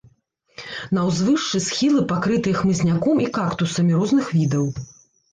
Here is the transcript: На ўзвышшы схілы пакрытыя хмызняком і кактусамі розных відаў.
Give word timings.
На 0.97 1.01
ўзвышшы 1.09 1.59
схілы 1.65 1.99
пакрытыя 2.11 2.55
хмызняком 2.61 3.21
і 3.25 3.27
кактусамі 3.35 3.91
розных 3.99 4.31
відаў. 4.39 4.65